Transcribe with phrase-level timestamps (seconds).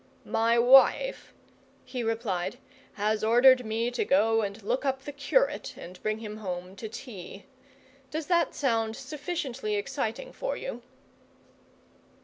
[0.25, 1.31] "My wife,"
[1.85, 2.57] he replied,
[2.93, 6.89] "has ordered me to go and look up the curate and bring him home to
[6.89, 7.45] tea.
[8.09, 10.81] Does that sound sufficiently exciting for you?"